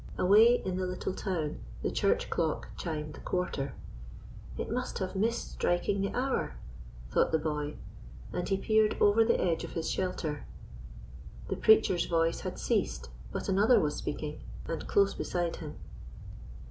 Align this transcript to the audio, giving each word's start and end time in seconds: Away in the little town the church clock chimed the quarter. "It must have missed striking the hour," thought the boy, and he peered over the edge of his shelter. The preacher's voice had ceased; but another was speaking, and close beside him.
Away 0.17 0.55
in 0.65 0.77
the 0.77 0.87
little 0.87 1.13
town 1.13 1.59
the 1.83 1.91
church 1.91 2.31
clock 2.31 2.69
chimed 2.75 3.13
the 3.13 3.19
quarter. 3.19 3.75
"It 4.57 4.71
must 4.71 4.97
have 4.97 5.15
missed 5.15 5.51
striking 5.51 6.01
the 6.01 6.11
hour," 6.17 6.55
thought 7.11 7.31
the 7.31 7.37
boy, 7.37 7.75
and 8.33 8.49
he 8.49 8.57
peered 8.57 8.97
over 8.99 9.23
the 9.23 9.39
edge 9.39 9.63
of 9.63 9.73
his 9.73 9.91
shelter. 9.91 10.47
The 11.49 11.55
preacher's 11.55 12.05
voice 12.07 12.39
had 12.39 12.57
ceased; 12.57 13.09
but 13.31 13.47
another 13.47 13.79
was 13.79 13.95
speaking, 13.95 14.41
and 14.67 14.87
close 14.87 15.13
beside 15.13 15.57
him. 15.57 15.75